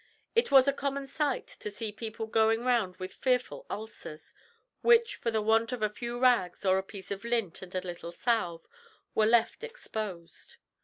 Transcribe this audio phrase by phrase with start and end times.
[0.33, 4.33] It was a common sight to see people going round with fearful ulcers,
[4.81, 7.81] which, for the want of a few rags or a piece of lint and a
[7.81, 8.65] little salve,
[9.13, 10.57] were left exposed.